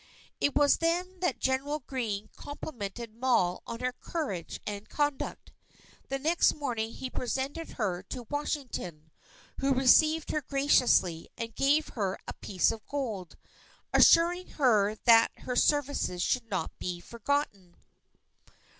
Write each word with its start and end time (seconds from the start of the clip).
It 0.39 0.55
was 0.55 0.77
then 0.77 1.19
that 1.19 1.37
General 1.37 1.77
Greene 1.85 2.29
complimented 2.35 3.13
Moll 3.13 3.61
on 3.67 3.81
her 3.81 3.91
courage 3.91 4.59
and 4.65 4.89
conduct. 4.89 5.51
The 6.09 6.17
next 6.17 6.55
morning 6.55 6.91
he 6.93 7.11
presented 7.11 7.73
her 7.73 8.01
to 8.09 8.23
Washington, 8.27 9.11
who 9.59 9.75
received 9.75 10.31
her 10.31 10.41
graciously, 10.41 11.29
and 11.37 11.53
gave 11.53 11.89
her 11.89 12.17
a 12.27 12.33
piece 12.33 12.71
of 12.71 12.83
gold, 12.87 13.37
assuring 13.93 14.47
her 14.47 14.95
that 15.05 15.33
her 15.41 15.55
services 15.55 16.23
should 16.23 16.49
not 16.49 16.71
be 16.79 16.99
forgotten. 16.99 17.75